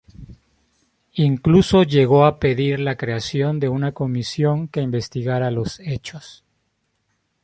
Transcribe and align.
Incluso 1.21 1.83
llegó 1.83 2.25
a 2.25 2.39
pedir 2.39 2.79
la 2.79 2.97
creación 2.97 3.59
de 3.59 3.69
una 3.69 3.91
comisión 3.91 4.67
que 4.67 4.81
investigara 4.81 5.51
los 5.51 5.79
hechos. 5.79 6.43